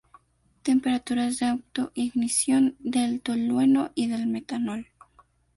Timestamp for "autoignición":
1.45-2.75